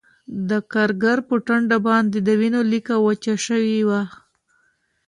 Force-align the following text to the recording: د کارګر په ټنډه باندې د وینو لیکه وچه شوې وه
د 0.49 0.51
کارګر 0.73 1.17
په 1.27 1.35
ټنډه 1.45 1.77
باندې 1.87 2.19
د 2.27 2.29
وینو 2.39 2.61
لیکه 2.71 2.93
وچه 3.05 3.35
شوې 3.45 3.79
وه 3.87 4.01